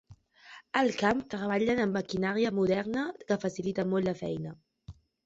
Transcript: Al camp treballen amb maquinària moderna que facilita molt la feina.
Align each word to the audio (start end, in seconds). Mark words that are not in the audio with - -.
Al 0.79 0.87
camp 1.01 1.19
treballen 1.33 1.81
amb 1.83 1.95
maquinària 1.97 2.53
moderna 2.61 3.05
que 3.29 3.39
facilita 3.45 3.87
molt 3.93 4.09
la 4.09 4.15
feina. 4.23 4.57